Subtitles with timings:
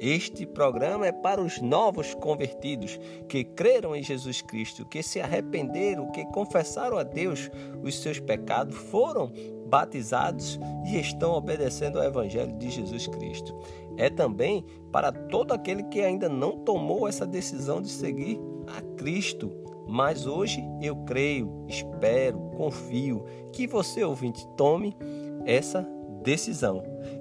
[0.00, 6.10] Este programa é para os novos convertidos que creram em Jesus Cristo, que se arrependeram,
[6.10, 7.50] que confessaram a Deus
[7.82, 9.30] os seus pecados, foram
[9.66, 13.54] batizados e estão obedecendo ao Evangelho de Jesus Cristo.
[13.98, 19.52] É também para todo aquele que ainda não tomou essa decisão de seguir a Cristo
[19.90, 24.96] mas hoje eu creio, espero, confio que você, ouvinte, tome
[25.44, 25.99] essa decisão.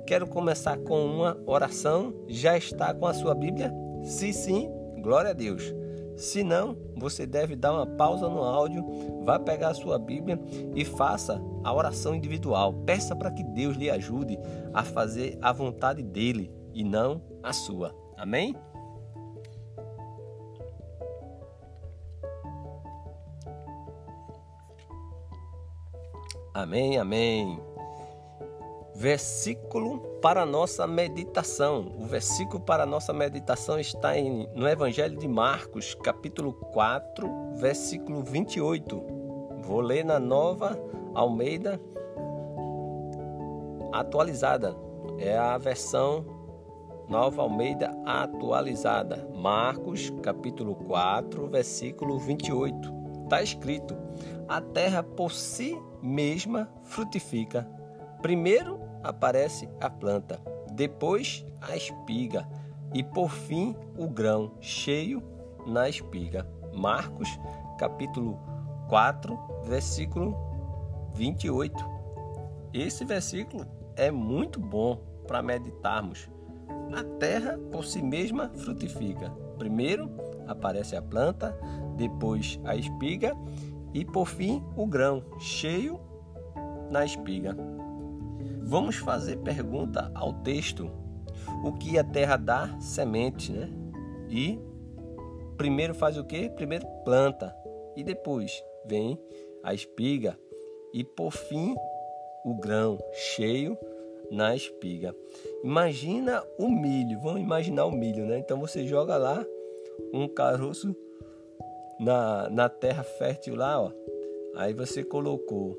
[0.05, 2.13] Quero começar com uma oração.
[2.27, 3.73] Já está com a sua Bíblia?
[4.03, 4.69] Se sim,
[5.02, 5.73] glória a Deus.
[6.17, 8.86] Se não, você deve dar uma pausa no áudio,
[9.23, 10.38] vá pegar a sua Bíblia
[10.75, 12.73] e faça a oração individual.
[12.86, 14.38] Peça para que Deus lhe ajude
[14.73, 17.95] a fazer a vontade dele e não a sua.
[18.17, 18.53] Amém?
[26.53, 27.69] Amém, amém.
[29.00, 31.89] Versículo para nossa meditação.
[31.97, 39.02] O versículo para nossa meditação está em, no Evangelho de Marcos, capítulo 4, versículo 28.
[39.61, 40.77] Vou ler na nova
[41.16, 41.80] Almeida
[43.94, 44.75] atualizada.
[45.17, 46.25] É a versão
[47.08, 49.25] Nova Almeida atualizada.
[49.33, 52.94] Marcos, capítulo 4, versículo 28.
[53.23, 53.95] Está escrito:
[54.45, 57.66] A terra por si mesma frutifica.
[58.22, 60.39] Primeiro aparece a planta,
[60.72, 62.47] depois a espiga
[62.94, 65.22] e por fim o grão cheio
[65.66, 66.47] na espiga.
[66.73, 67.30] Marcos,
[67.77, 68.39] capítulo
[68.87, 70.36] 4, versículo
[71.14, 71.73] 28.
[72.73, 73.65] Esse versículo
[73.95, 76.30] é muito bom para meditarmos.
[76.95, 79.30] A terra por si mesma frutifica.
[79.58, 80.10] Primeiro
[80.48, 81.55] aparece a planta,
[81.95, 83.36] depois a espiga
[83.93, 85.99] e por fim o grão cheio
[86.89, 87.55] na espiga.
[88.69, 90.91] Vamos fazer pergunta ao texto:
[91.65, 92.80] o que a terra dá?
[92.80, 93.67] Semente, né?
[94.30, 94.59] E
[95.57, 96.52] primeiro faz o que?
[96.52, 97.52] Primeiro planta
[97.95, 99.19] e depois vem
[99.63, 100.37] a espiga
[100.93, 101.75] e por fim
[102.45, 103.75] o grão cheio
[104.30, 105.15] na espiga.
[105.63, 108.37] Imagina o milho, vamos imaginar o milho, né?
[108.37, 109.43] Então você joga lá
[110.13, 110.95] um caroço
[111.99, 113.91] na, na terra fértil lá, ó.
[114.55, 115.75] Aí você colocou,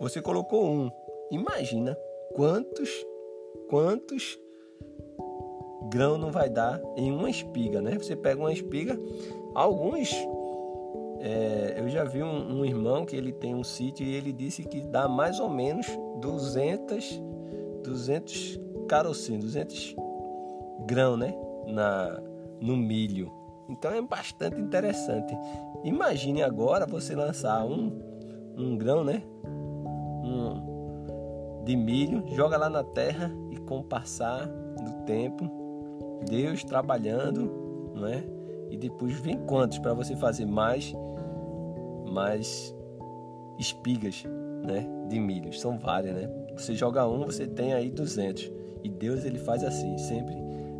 [0.00, 0.90] você colocou um.
[1.30, 1.94] Imagina
[2.34, 3.06] quantos,
[3.68, 4.38] quantos
[5.90, 7.98] grão não vai dar em uma espiga, né?
[7.98, 8.98] Você pega uma espiga,
[9.54, 10.10] alguns
[11.22, 14.64] é, eu já vi um, um, irmão que ele tem um sítio e ele disse
[14.64, 15.86] que dá mais ou menos
[16.20, 17.20] 200,
[17.84, 19.96] 200 carocinhos, 200
[20.86, 21.34] grão, né?
[21.66, 22.18] Na,
[22.58, 23.30] no milho.
[23.68, 25.36] Então é bastante interessante.
[25.84, 28.00] Imagine agora você lançar um,
[28.56, 29.22] um grão, né?
[29.44, 30.69] Um,
[31.64, 35.50] de milho, joga lá na terra e com o passar do tempo,
[36.28, 38.24] Deus trabalhando, não é?
[38.70, 40.94] E depois vem quantos para você fazer mais,
[42.12, 42.74] mais
[43.58, 44.24] espigas,
[44.64, 44.88] né?
[45.08, 45.52] De milho.
[45.52, 46.30] São várias, né?
[46.56, 48.50] Você joga um, você tem aí 200.
[48.82, 50.34] E Deus ele faz assim, sempre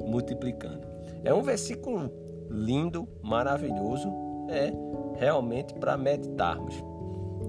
[0.06, 0.86] multiplicando.
[1.24, 2.10] É um versículo
[2.48, 4.08] lindo, maravilhoso,
[4.48, 4.72] é
[5.18, 6.74] realmente para meditarmos.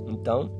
[0.08, 0.52] Então,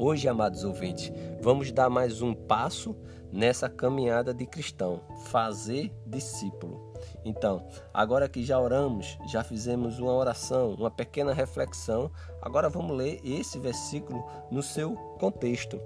[0.00, 1.12] hoje, amados ouvintes,
[1.42, 2.96] vamos dar mais um passo
[3.30, 6.90] nessa caminhada de cristão, fazer discípulo.
[7.22, 12.10] Então, agora que já oramos, já fizemos uma oração, uma pequena reflexão,
[12.40, 15.78] agora vamos ler esse versículo no seu contexto.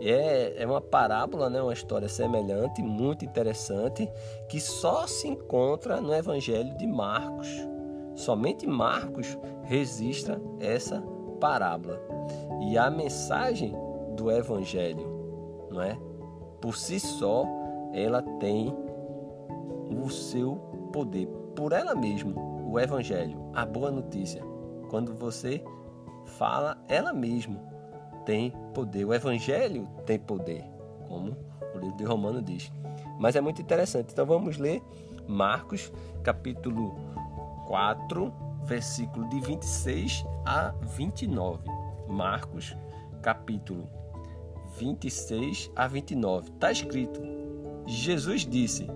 [0.00, 1.60] É, é uma parábola, né?
[1.60, 4.08] uma história semelhante, muito interessante,
[4.48, 7.48] que só se encontra no Evangelho de Marcos.
[8.14, 11.02] Somente Marcos registra essa
[11.40, 12.07] parábola.
[12.60, 13.74] E a mensagem
[14.16, 15.98] do Evangelho, não é?
[16.60, 17.44] Por si só,
[17.92, 18.74] ela tem
[20.04, 20.56] o seu
[20.92, 21.26] poder.
[21.54, 22.32] Por ela mesma,
[22.64, 24.42] o Evangelho, a boa notícia.
[24.88, 25.62] Quando você
[26.36, 27.60] fala ela mesma
[28.24, 29.04] tem poder.
[29.06, 30.64] O Evangelho tem poder,
[31.06, 31.36] como
[31.74, 32.70] o livro de Romano diz.
[33.18, 34.12] Mas é muito interessante.
[34.12, 34.82] Então vamos ler
[35.26, 35.90] Marcos,
[36.22, 36.94] capítulo
[37.66, 38.32] 4,
[38.64, 41.77] versículo de 26 a 29.
[42.08, 42.76] Marcos,
[43.22, 43.88] capítulo
[44.78, 46.50] 26 a 29.
[46.50, 47.20] Está escrito:
[47.86, 48.86] Jesus disse: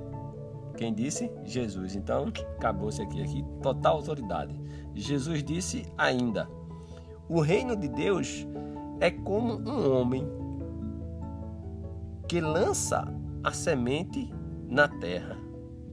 [0.76, 1.30] Quem disse?
[1.44, 1.94] Jesus.
[1.94, 4.58] Então, acabou-se aqui, aqui, total autoridade.
[4.94, 6.48] Jesus disse ainda:
[7.28, 8.46] O reino de Deus
[9.00, 10.26] é como um homem
[12.28, 13.04] que lança
[13.44, 14.32] a semente
[14.68, 15.36] na terra.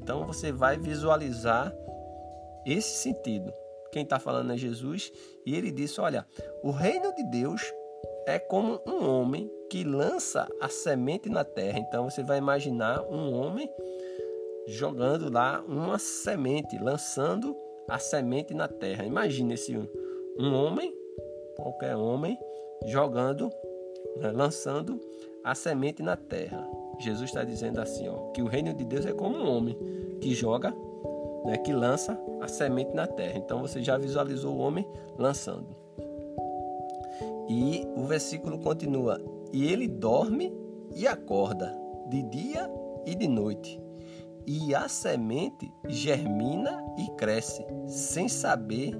[0.01, 1.73] Então você vai visualizar
[2.65, 3.51] esse sentido.
[3.91, 5.11] Quem está falando é Jesus
[5.45, 6.25] e ele disse: Olha,
[6.63, 7.61] o reino de Deus
[8.25, 11.79] é como um homem que lança a semente na terra.
[11.79, 13.69] Então você vai imaginar um homem
[14.67, 17.55] jogando lá uma semente, lançando
[17.87, 19.05] a semente na terra.
[19.05, 19.75] Imagine esse
[20.37, 20.95] um homem,
[21.55, 22.37] qualquer homem,
[22.85, 23.49] jogando,
[24.17, 24.99] né, lançando
[25.43, 26.65] a semente na terra.
[26.99, 29.77] Jesus está dizendo assim, ó, que o reino de Deus é como um homem
[30.21, 30.73] que joga,
[31.45, 33.37] né, que lança a semente na terra.
[33.37, 34.87] Então você já visualizou o homem
[35.17, 35.75] lançando.
[37.49, 39.19] E o versículo continua:
[39.51, 40.53] e ele dorme
[40.95, 41.75] e acorda
[42.07, 42.69] de dia
[43.05, 43.81] e de noite.
[44.45, 48.97] E a semente germina e cresce, sem saber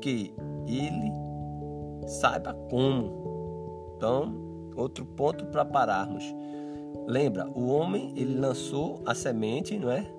[0.00, 0.34] que
[0.66, 1.12] ele
[2.06, 3.92] saiba como.
[3.96, 4.34] Então,
[4.74, 6.24] outro ponto para pararmos.
[7.06, 10.10] Lembra, o homem ele lançou a semente, não é?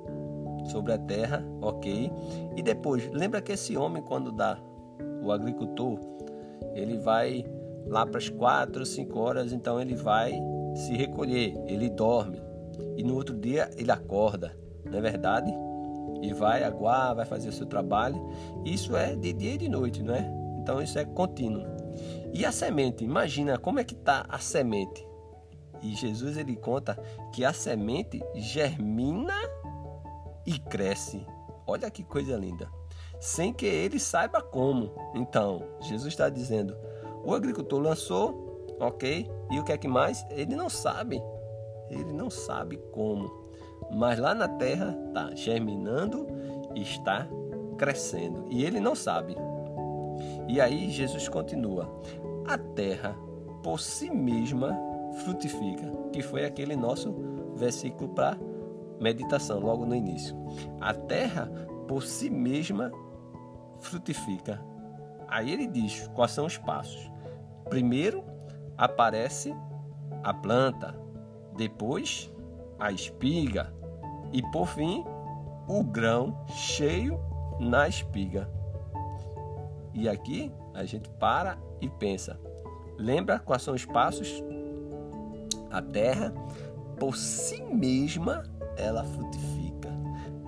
[0.66, 2.12] Sobre a terra, ok.
[2.56, 4.58] E depois, lembra que esse homem quando dá
[5.24, 6.00] o agricultor,
[6.74, 7.46] ele vai
[7.88, 10.34] lá para as quatro, cinco horas, então ele vai
[10.76, 12.52] se recolher, ele dorme
[12.98, 14.56] e no outro dia ele acorda,
[14.86, 15.52] não é verdade?
[16.22, 18.30] E vai aguar, vai fazer o seu trabalho.
[18.64, 20.32] Isso é de dia e de noite, não é?
[20.60, 21.66] Então isso é contínuo.
[22.34, 25.06] E a semente, imagina como é que está a semente.
[25.82, 26.96] E Jesus ele conta
[27.34, 29.34] que a semente germina
[30.46, 31.26] e cresce.
[31.66, 32.70] Olha que coisa linda.
[33.20, 34.92] Sem que ele saiba como.
[35.14, 36.76] Então, Jesus está dizendo:
[37.24, 39.30] o agricultor lançou, ok?
[39.52, 40.26] E o que é que mais?
[40.32, 41.22] Ele não sabe.
[41.90, 43.30] Ele não sabe como.
[43.94, 46.28] Mas lá na terra está germinando
[46.76, 47.28] e está
[47.78, 48.46] crescendo.
[48.50, 49.36] E ele não sabe.
[50.48, 51.90] E aí Jesus continua:
[52.48, 53.16] a terra
[53.62, 54.78] por si mesma
[55.24, 57.14] frutifica, que foi aquele nosso
[57.56, 58.38] versículo para
[59.02, 60.36] meditação logo no início.
[60.80, 61.50] A terra
[61.88, 62.92] por si mesma
[63.80, 64.64] frutifica.
[65.28, 67.12] Aí ele diz quais são os passos.
[67.70, 68.24] Primeiro
[68.78, 69.54] aparece
[70.24, 70.96] a planta,
[71.56, 72.32] depois
[72.80, 73.74] a espiga
[74.32, 75.04] e por fim
[75.68, 77.20] o grão cheio
[77.60, 78.50] na espiga.
[79.94, 82.40] E aqui a gente para e pensa.
[82.98, 84.44] Lembra quais são os passos?
[85.70, 86.34] A terra,
[87.00, 88.44] por si mesma,
[88.78, 89.90] ela frutifica.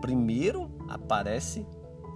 [0.02, 1.66] Primeiro aparece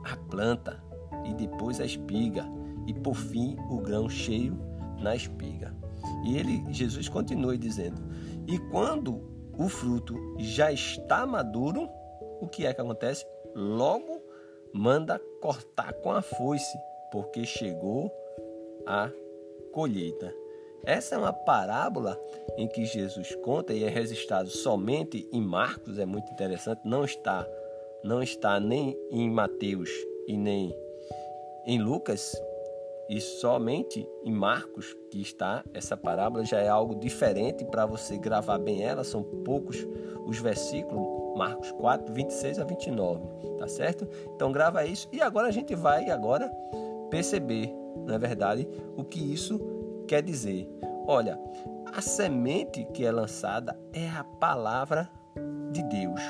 [0.04, 0.84] a planta
[1.26, 2.46] e depois a espiga
[2.86, 4.58] e por fim o grão cheio
[5.00, 5.76] na espiga.
[6.26, 8.02] E ele, Jesus continua dizendo:
[8.48, 9.22] "E quando
[9.58, 11.90] o fruto já está maduro,
[12.40, 13.26] o que é que acontece?
[13.56, 14.22] Logo
[14.74, 16.78] manda cortar com a foice,
[17.12, 18.12] porque chegou
[18.86, 19.10] a
[19.74, 20.34] colheita.
[20.86, 22.20] Essa é uma parábola
[22.58, 27.48] em que Jesus conta e é registrado somente em Marcos, é muito interessante, não está
[28.04, 29.90] não está nem em Mateus
[30.28, 30.74] e nem
[31.66, 32.40] em Lucas,
[33.10, 38.58] e somente em Marcos que está essa parábola já é algo diferente para você gravar
[38.58, 39.86] bem ela, são poucos
[40.26, 43.22] os versículos, Marcos 4, 26 a 29,
[43.58, 44.08] tá certo?
[44.36, 46.50] Então grava isso e agora a gente vai agora
[47.10, 47.74] perceber
[48.06, 48.68] não é verdade?
[48.96, 49.60] O que isso
[50.08, 50.68] quer dizer?
[51.06, 51.38] Olha,
[51.94, 55.10] a semente que é lançada é a palavra
[55.72, 56.22] de Deus.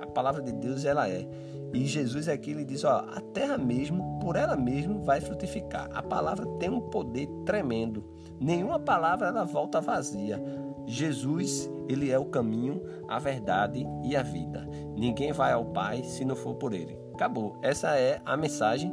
[0.00, 1.26] A palavra de Deus ela é.
[1.72, 5.90] E Jesus aqui ele diz, ó, a terra mesmo, por ela mesma vai frutificar.
[5.92, 8.04] A palavra tem um poder tremendo.
[8.40, 10.42] Nenhuma palavra ela volta vazia.
[10.86, 14.66] Jesus, ele é o caminho, a verdade e a vida.
[14.96, 16.98] Ninguém vai ao Pai se não for por ele.
[17.12, 17.58] Acabou.
[17.62, 18.92] Essa é a mensagem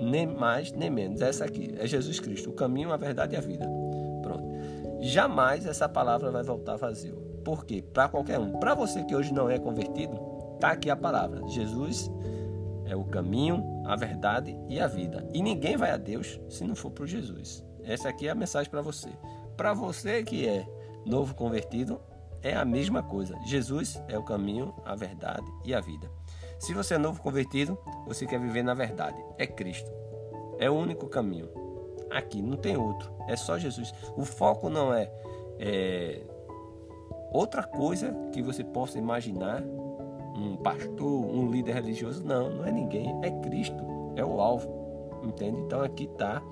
[0.00, 1.20] nem mais nem menos.
[1.20, 3.66] Essa aqui é Jesus Cristo, o caminho, a verdade e a vida.
[4.22, 4.44] Pronto.
[5.00, 7.16] Jamais essa palavra vai voltar vazio.
[7.44, 7.82] Por quê?
[7.82, 8.58] Para qualquer um.
[8.58, 10.16] Para você que hoje não é convertido,
[10.58, 11.46] tá aqui a palavra.
[11.48, 12.10] Jesus
[12.86, 15.26] é o caminho, a verdade e a vida.
[15.32, 17.64] E ninguém vai a Deus se não for por Jesus.
[17.84, 19.08] Essa aqui é a mensagem para você.
[19.56, 20.66] Para você que é
[21.04, 22.00] novo convertido,
[22.42, 23.36] é a mesma coisa.
[23.46, 26.10] Jesus é o caminho, a verdade e a vida.
[26.58, 29.22] Se você é novo convertido, você quer viver na verdade.
[29.38, 29.90] É Cristo.
[30.58, 31.48] É o único caminho.
[32.10, 33.12] Aqui não tem outro.
[33.28, 33.92] É só Jesus.
[34.16, 35.10] O foco não é,
[35.58, 36.22] é
[37.32, 39.62] outra coisa que você possa imaginar.
[40.34, 42.24] Um pastor, um líder religioso.
[42.24, 43.18] Não, não é ninguém.
[43.22, 43.84] É Cristo.
[44.16, 45.20] É o alvo.
[45.22, 45.60] Entende?
[45.60, 46.42] Então aqui está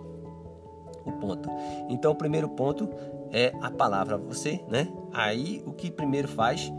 [1.05, 1.49] o ponto.
[1.89, 2.89] Então o primeiro ponto
[3.31, 4.17] é a palavra.
[4.19, 4.89] Você, né?
[5.13, 6.73] Aí o que primeiro faz?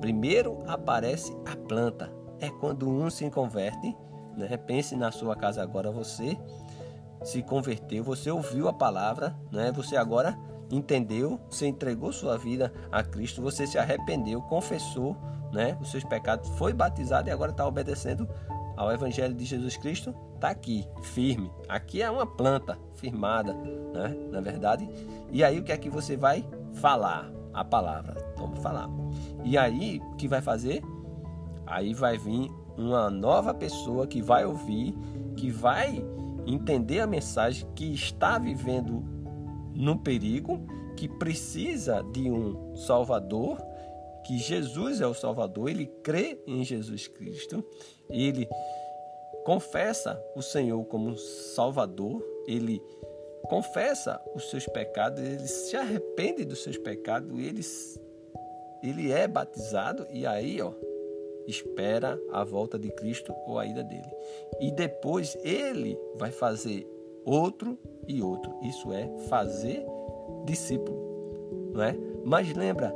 [0.00, 2.21] Primeiro aparece a planta.
[2.42, 3.96] É quando um se converte.
[4.36, 4.56] Né?
[4.58, 6.36] Pense na sua casa agora, você
[7.22, 9.70] se converteu, você ouviu a palavra, né?
[9.72, 10.36] você agora
[10.70, 15.16] entendeu, você entregou sua vida a Cristo, você se arrependeu, confessou
[15.52, 18.28] né, os seus pecados, foi batizado e agora está obedecendo
[18.76, 21.52] ao Evangelho de Jesus Cristo, está aqui, firme.
[21.68, 24.88] Aqui é uma planta firmada, né, na verdade.
[25.30, 26.44] E aí o que é que você vai
[26.74, 27.30] falar?
[27.52, 28.14] A palavra.
[28.38, 28.88] Vamos falar.
[29.44, 30.82] E aí o que vai fazer?
[31.72, 34.94] Aí vai vir uma nova pessoa que vai ouvir,
[35.36, 36.04] que vai
[36.46, 39.02] entender a mensagem, que está vivendo
[39.74, 40.60] no perigo,
[40.96, 43.58] que precisa de um Salvador,
[44.26, 47.64] que Jesus é o Salvador, ele crê em Jesus Cristo,
[48.10, 48.46] ele
[49.42, 52.82] confessa o Senhor como Salvador, ele
[53.44, 57.62] confessa os seus pecados, ele se arrepende dos seus pecados, ele,
[58.82, 60.72] ele é batizado e aí, ó,
[61.46, 64.10] espera a volta de Cristo ou a ida dele.
[64.60, 66.86] E depois ele vai fazer
[67.24, 68.52] outro e outro.
[68.62, 69.84] Isso é fazer
[70.44, 71.96] discípulo, não é?
[72.24, 72.94] Mas lembra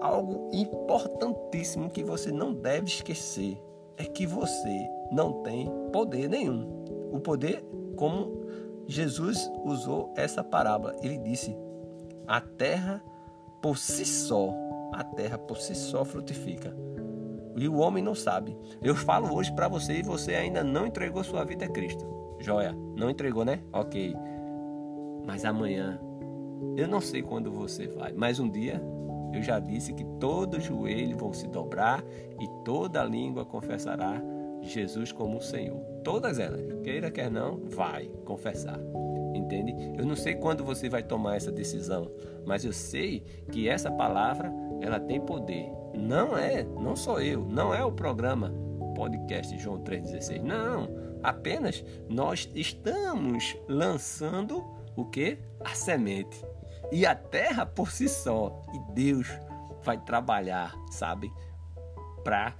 [0.00, 3.58] algo importantíssimo que você não deve esquecer
[3.96, 6.84] é que você não tem poder nenhum.
[7.12, 7.64] O poder
[7.96, 8.46] como
[8.86, 11.56] Jesus usou essa parábola, ele disse:
[12.26, 13.02] a terra
[13.62, 14.50] por si só,
[14.92, 16.76] a terra por si só frutifica.
[17.56, 18.56] E o homem não sabe.
[18.82, 22.06] Eu falo hoje para você e você ainda não entregou sua vida a Cristo.
[22.38, 23.60] Joia, não entregou, né?
[23.72, 24.14] Ok.
[25.26, 25.98] Mas amanhã,
[26.76, 28.80] eu não sei quando você vai, mas um dia
[29.32, 32.04] eu já disse que todo joelho vão se dobrar
[32.40, 34.22] e toda língua confessará
[34.60, 35.80] Jesus como o Senhor.
[36.04, 38.78] Todas elas, queira quer não, vai confessar.
[39.36, 39.74] Entende?
[39.96, 42.10] Eu não sei quando você vai tomar essa decisão,
[42.44, 45.70] mas eu sei que essa palavra, ela tem poder.
[45.94, 48.52] Não é, não sou eu, não é o programa
[48.96, 50.42] podcast João 3,16.
[50.42, 50.88] Não,
[51.22, 54.64] apenas nós estamos lançando
[54.96, 55.38] o que?
[55.60, 56.42] A semente.
[56.90, 58.62] E a terra por si só.
[58.72, 59.28] E Deus
[59.82, 61.30] vai trabalhar, sabe?
[62.24, 62.54] Para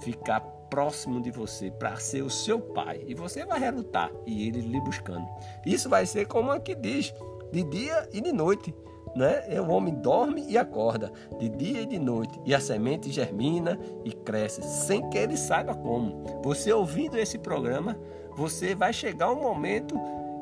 [0.00, 0.40] ficar
[0.70, 3.04] próximo de você, para ser o seu pai.
[3.06, 5.26] E você vai relutar e ele lhe buscando.
[5.64, 7.12] Isso vai ser como aqui diz,
[7.52, 8.74] de dia e de noite
[9.14, 9.60] né?
[9.60, 14.12] O homem dorme e acorda de dia e de noite, e a semente germina e
[14.12, 16.24] cresce sem que ele saiba como.
[16.42, 17.98] Você ouvindo esse programa,
[18.36, 19.98] você vai chegar um momento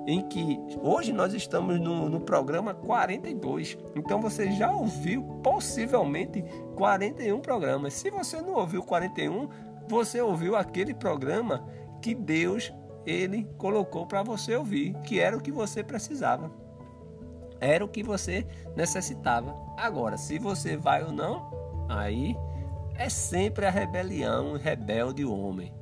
[0.06, 3.76] em que hoje nós estamos no, no programa 42.
[3.97, 6.45] Então você já ouviu possivelmente
[6.76, 7.95] 41 programas.
[7.95, 9.49] Se você não ouviu 41,
[9.88, 11.66] você ouviu aquele programa
[12.00, 12.72] que Deus
[13.04, 16.50] ele colocou para você ouvir, que era o que você precisava.
[17.60, 19.54] Era o que você necessitava.
[19.76, 21.50] Agora, se você vai ou não,
[21.88, 22.36] aí
[22.96, 25.72] é sempre a rebelião, o rebelde homem,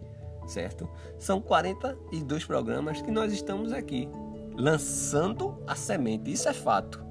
[0.46, 0.88] certo?
[1.18, 4.08] São 42 programas que nós estamos aqui
[4.56, 6.32] lançando a semente.
[6.32, 7.03] Isso é fato.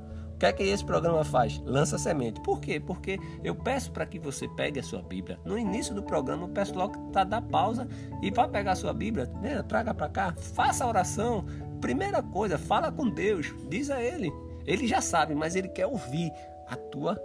[0.44, 1.62] Que é que esse programa faz?
[1.66, 2.42] Lança semente.
[2.42, 2.78] Por quê?
[2.78, 5.40] Porque eu peço para que você pegue a sua Bíblia.
[5.46, 7.88] No início do programa, eu peço logo para dar pausa
[8.22, 9.64] e vá pegar a sua Bíblia, né?
[9.64, 11.46] traga para cá, faça a oração.
[11.80, 14.34] Primeira coisa, fala com Deus, diz a Ele.
[14.68, 16.30] Ele já sabe, mas ele quer ouvir
[16.68, 17.16] a tua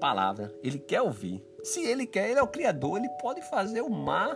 [0.00, 0.50] palavra.
[0.62, 1.44] Ele quer ouvir.
[1.62, 4.34] Se ele quer, ele é o Criador, ele pode fazer o mar,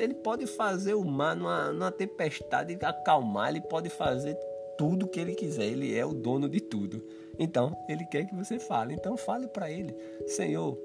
[0.00, 4.36] ele pode fazer o mar numa, numa tempestade acalmar, ele pode fazer
[4.76, 5.66] tudo que ele quiser.
[5.66, 7.02] Ele é o dono de tudo.
[7.38, 8.94] Então, ele quer que você fale.
[8.94, 9.94] Então, fale para ele:
[10.26, 10.78] Senhor,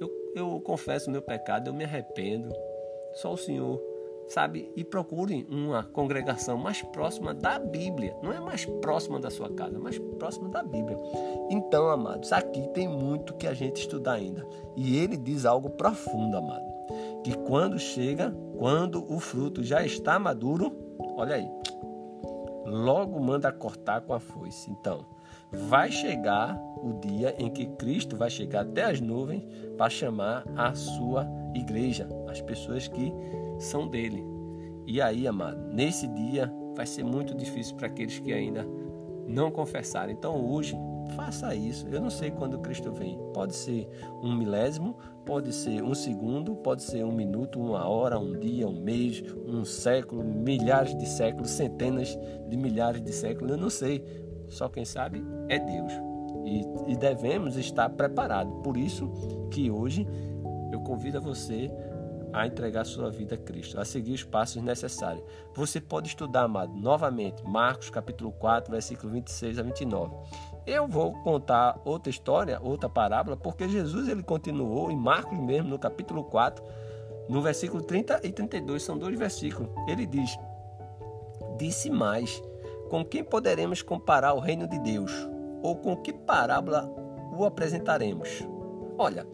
[0.00, 2.54] eu, eu confesso o meu pecado, eu me arrependo.
[3.14, 3.80] Só o Senhor
[4.28, 4.70] sabe?
[4.74, 8.16] E procure uma congregação mais próxima da Bíblia.
[8.22, 10.96] Não é mais próxima da sua casa, mais próxima da Bíblia.
[11.50, 14.46] Então, amados, aqui tem muito que a gente estudar ainda.
[14.76, 16.66] E ele diz algo profundo, amado.
[17.22, 20.72] Que quando chega, quando o fruto já está maduro,
[21.16, 21.48] olha aí,
[22.64, 24.70] logo manda cortar com a foice.
[24.70, 25.04] Então,
[25.52, 29.44] vai chegar o dia em que Cristo vai chegar até as nuvens
[29.76, 33.12] para chamar a sua igreja, as pessoas que
[33.58, 34.24] são dele.
[34.86, 38.66] E aí, amado, nesse dia vai ser muito difícil para aqueles que ainda
[39.26, 40.12] não confessaram.
[40.12, 40.76] Então, hoje,
[41.14, 41.86] faça isso.
[41.88, 43.18] Eu não sei quando Cristo vem.
[43.32, 43.88] Pode ser
[44.22, 48.80] um milésimo, pode ser um segundo, pode ser um minuto, uma hora, um dia, um
[48.80, 52.16] mês, um século, milhares de séculos, centenas
[52.48, 53.50] de milhares de séculos.
[53.50, 54.04] Eu não sei.
[54.48, 55.92] Só quem sabe é Deus.
[56.44, 58.52] E, e devemos estar preparados.
[58.62, 59.10] Por isso
[59.50, 60.06] que hoje
[60.72, 61.70] eu convido a você
[62.32, 65.24] a entregar sua vida a Cristo, a seguir os passos necessários.
[65.54, 70.14] Você pode estudar, amado, novamente, Marcos capítulo 4, versículo 26 a 29.
[70.66, 75.78] Eu vou contar outra história, outra parábola, porque Jesus ele continuou em Marcos mesmo, no
[75.78, 76.62] capítulo 4,
[77.28, 79.70] no versículo 30 e 32, são dois versículos.
[79.88, 80.36] Ele diz:
[81.56, 82.42] Disse mais:
[82.88, 85.12] Com quem poderemos comparar o reino de Deus?
[85.62, 86.88] Ou com que parábola
[87.36, 88.46] o apresentaremos?
[88.98, 89.26] Olha,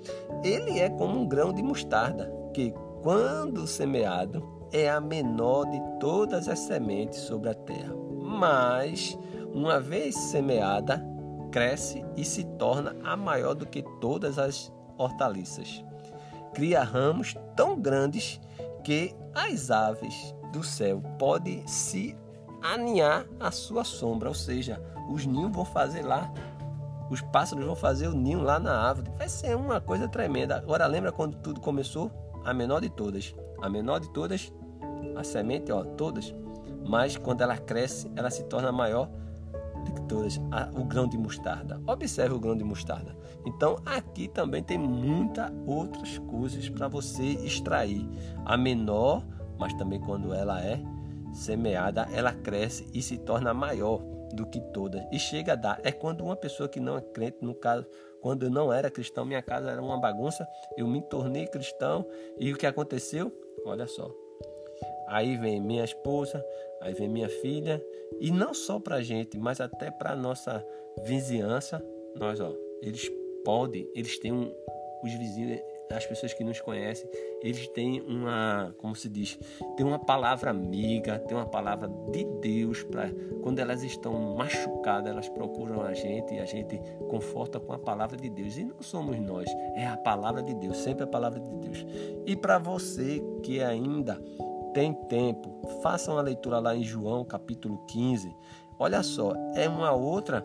[0.43, 4.43] ele é como um grão de mostarda, que, quando semeado,
[4.73, 7.95] é a menor de todas as sementes sobre a terra.
[8.21, 9.19] Mas,
[9.53, 11.05] uma vez semeada,
[11.51, 15.85] cresce e se torna a maior do que todas as hortaliças.
[16.55, 18.41] Cria ramos tão grandes
[18.83, 22.17] que as aves do céu podem se
[22.63, 26.33] aninhar à sua sombra, ou seja, os ninhos vão fazer lá,
[27.11, 29.11] os pássaros vão fazer o ninho lá na árvore.
[29.19, 30.57] Vai ser uma coisa tremenda.
[30.57, 32.11] Agora lembra quando tudo começou?
[32.45, 33.35] A menor de todas.
[33.61, 34.53] A menor de todas,
[35.15, 36.35] a semente, ó, todas.
[36.89, 39.11] Mas quando ela cresce, ela se torna maior
[39.85, 40.41] que todas.
[40.75, 41.81] O grão de mostarda.
[41.87, 43.15] Observe o grão de mostarda.
[43.45, 48.09] Então aqui também tem muitas outras coisas para você extrair.
[48.45, 49.23] A menor,
[49.59, 50.83] mas também quando ela é
[51.33, 55.03] semeada, ela cresce e se torna maior do que todas.
[55.11, 55.81] E chega a dar.
[55.85, 57.87] É quando uma pessoa que não é crente, no caso,
[58.21, 60.47] quando eu não era cristão, minha casa era uma bagunça,
[60.77, 62.07] eu me tornei cristão
[62.39, 63.33] e o que aconteceu?
[63.65, 64.11] Olha só.
[65.09, 66.45] Aí vem minha esposa,
[66.81, 67.85] aí vem minha filha,
[68.21, 70.65] e não só para gente, mas até para nossa
[71.05, 71.85] vizinhança,
[72.17, 73.11] nós, ó, eles
[73.45, 74.55] podem, eles têm um,
[75.03, 75.61] os vizinhos,
[75.97, 77.09] as pessoas que nos conhecem,
[77.43, 79.39] eles têm uma, como se diz,
[79.77, 83.11] tem uma palavra amiga, tem uma palavra de Deus para
[83.43, 88.17] quando elas estão machucadas, elas procuram a gente e a gente conforta com a palavra
[88.17, 88.57] de Deus.
[88.57, 91.87] E não somos nós, é a palavra de Deus, sempre a palavra de Deus.
[92.27, 94.21] E para você que ainda
[94.73, 98.35] tem tempo, faça uma leitura lá em João, capítulo 15.
[98.79, 100.45] Olha só, é uma outra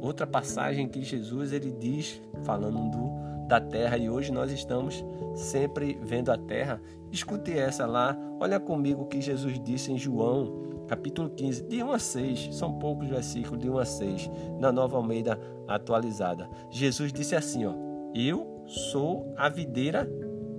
[0.00, 3.19] outra passagem que Jesus ele diz falando do
[3.50, 5.04] da terra e hoje nós estamos
[5.34, 6.80] sempre vendo a terra.
[7.10, 11.90] Escute essa lá, olha comigo o que Jesus disse em João, capítulo 15, de 1
[11.90, 16.48] a 6, são poucos versículos, de 1 a 6, na Nova Almeida atualizada.
[16.70, 17.74] Jesus disse assim: ó,
[18.14, 20.08] Eu sou a videira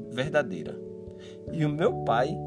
[0.10, 0.78] verdadeira
[1.54, 2.38] e o meu pai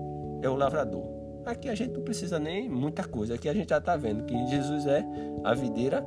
[0.42, 1.04] é o lavrador.
[1.46, 4.46] Aqui a gente não precisa nem muita coisa, aqui a gente já está vendo que
[4.46, 5.02] Jesus é
[5.42, 6.06] a videira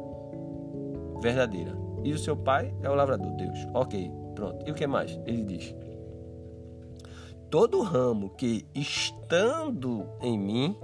[1.21, 3.67] verdadeira e o seu pai é o lavrador, Deus.
[3.73, 4.63] Ok, Pronto.
[4.67, 5.19] E o que mais?
[5.25, 5.73] Ele diz:
[7.49, 10.77] Todo ramo que estando em mim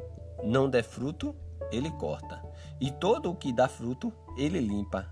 [0.44, 1.36] não der fruto,
[1.72, 2.42] ele corta.
[2.82, 5.08] E todo o que dá fruto, ele limpa,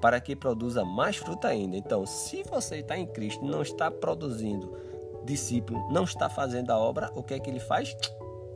[0.00, 1.76] para que produza mais fruto ainda.
[1.76, 4.74] Então, se você está em Cristo, não está produzindo
[5.26, 7.94] discípulo, não está fazendo a obra, o que é que ele faz?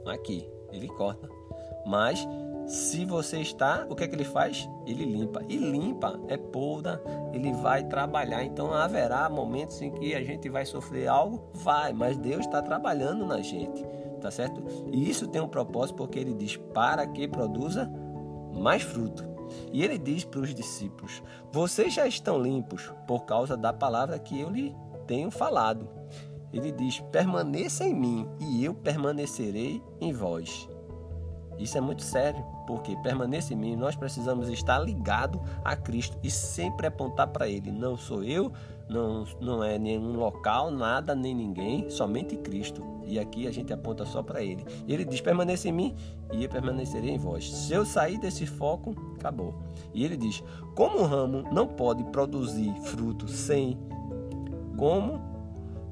[0.07, 1.29] Aqui, ele corta.
[1.87, 2.27] Mas
[2.67, 4.69] se você está, o que é que ele faz?
[4.87, 5.43] Ele limpa.
[5.49, 8.43] E limpa é poda, ele vai trabalhar.
[8.43, 11.51] Então haverá momentos em que a gente vai sofrer algo?
[11.53, 13.85] Vai, mas Deus está trabalhando na gente,
[14.21, 14.63] tá certo?
[14.91, 17.91] E isso tem um propósito porque ele diz para que produza
[18.53, 19.35] mais fruto.
[19.73, 21.23] E ele diz para os discípulos:
[21.53, 24.75] Vocês já estão limpos por causa da palavra que eu lhe
[25.07, 25.89] tenho falado.
[26.51, 30.69] Ele diz: Permaneça em mim e eu permanecerei em vós.
[31.59, 36.31] Isso é muito sério, porque permanece em mim, nós precisamos estar ligado a Cristo e
[36.31, 37.71] sempre apontar para Ele.
[37.71, 38.53] Não sou eu,
[38.89, 42.83] não, não é nenhum local, nada, nem ninguém, somente Cristo.
[43.07, 44.65] E aqui a gente aponta só para Ele.
[44.87, 45.95] Ele diz: permaneça em mim
[46.33, 47.53] e eu permanecerei em vós.
[47.53, 49.55] Se eu sair desse foco, acabou.
[49.93, 50.43] E ele diz:
[50.75, 53.79] como o ramo não pode produzir fruto sem.
[54.77, 55.21] Como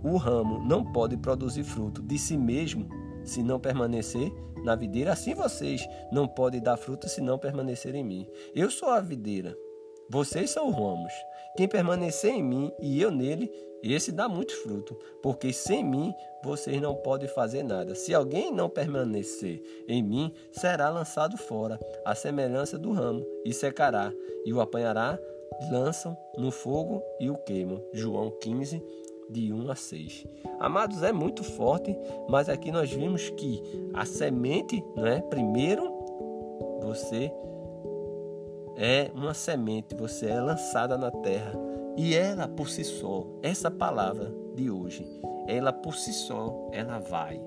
[0.03, 2.89] o ramo não pode produzir fruto de si mesmo
[3.25, 4.33] se não permanecer
[4.65, 8.27] na videira, assim vocês não podem dar fruto se não permanecer em mim.
[8.55, 9.57] Eu sou a videira,
[10.09, 11.13] vocês são os ramos.
[11.57, 13.51] Quem permanecer em mim e eu nele,
[13.83, 17.95] esse dá muito fruto, porque sem mim vocês não podem fazer nada.
[17.95, 24.13] Se alguém não permanecer em mim, será lançado fora, à semelhança do ramo, e secará,
[24.45, 25.19] e o apanhará,
[25.71, 27.83] lançam no fogo e o queimam.
[27.93, 28.83] João 15,
[29.31, 30.27] de 1 a 6.
[30.61, 31.97] Amados, é muito forte,
[32.29, 33.63] mas aqui nós vimos que
[33.95, 35.21] a semente, não é?
[35.21, 35.91] Primeiro,
[36.81, 37.33] você
[38.77, 41.53] é uma semente, você é lançada na terra
[41.97, 45.07] e ela por si só, essa palavra de hoje,
[45.47, 47.41] ela por si só, ela vai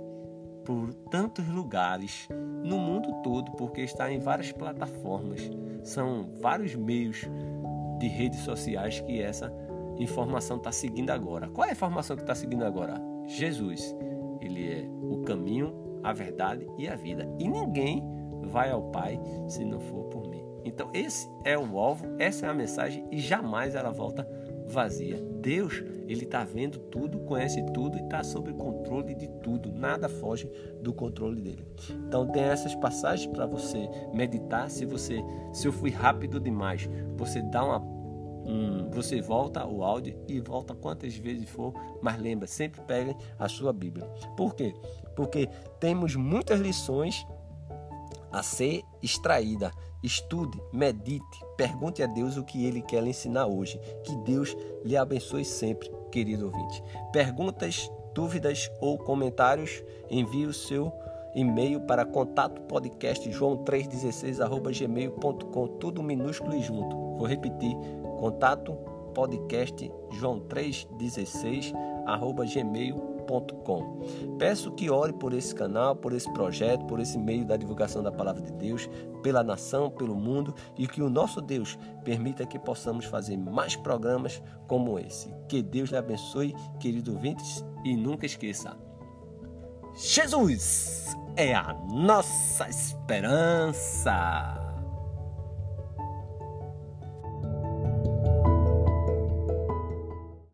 [0.64, 2.28] por tantos lugares
[2.64, 5.50] no mundo todo, porque está em várias plataformas,
[5.84, 7.22] são vários meios
[8.00, 9.54] de redes sociais que essa
[9.98, 11.48] informação está seguindo agora.
[11.50, 13.02] Qual é a informação que está seguindo agora?
[13.28, 13.96] Jesus.
[14.42, 17.28] Ele é o caminho, a verdade e a vida.
[17.40, 18.04] E ninguém
[18.44, 20.44] vai ao Pai se não for por mim.
[20.64, 24.28] Então, esse é o alvo, essa é a mensagem e jamais ela volta
[24.66, 25.24] vazia.
[25.40, 29.72] Deus, ele está vendo tudo, conhece tudo e está sob controle de tudo.
[29.72, 30.50] Nada foge
[30.82, 31.68] do controle dele.
[32.08, 34.70] Então tem essas passagens para você meditar.
[34.72, 37.95] Se você, se eu fui rápido demais, você dá uma
[38.46, 43.48] Hum, você volta o áudio e volta quantas vezes for, mas lembra, sempre pegue a
[43.48, 44.06] sua Bíblia.
[44.38, 44.74] Por quê?
[45.16, 47.26] Porque temos muitas lições
[48.32, 49.72] a ser extraída.
[50.04, 51.24] Estude, medite,
[51.58, 53.80] pergunte a Deus o que Ele quer lhe ensinar hoje.
[54.04, 56.84] Que Deus lhe abençoe sempre, querido ouvinte.
[57.12, 60.94] Perguntas, dúvidas ou comentários, envie o seu
[61.36, 64.40] e-mail para contato podcast joão316
[65.80, 66.96] tudo minúsculo e junto.
[67.18, 67.76] Vou repetir,
[68.18, 68.74] contato
[69.14, 71.74] podcast joão316
[72.54, 74.02] gmail.com.
[74.38, 78.12] Peço que ore por esse canal, por esse projeto, por esse meio da divulgação da
[78.12, 78.88] palavra de Deus,
[79.24, 84.42] pela nação, pelo mundo e que o nosso Deus permita que possamos fazer mais programas
[84.68, 85.34] como esse.
[85.50, 88.78] Que Deus lhe abençoe, querido ouvintes, e nunca esqueça:
[89.96, 94.65] Jesus é a nossa esperança.